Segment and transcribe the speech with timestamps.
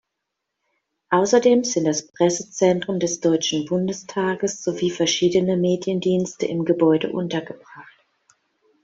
[1.11, 8.01] Außerdem sind das Pressezentrum des Deutschen Bundestages sowie verschiedene Mediendienste im Gebäude untergebracht.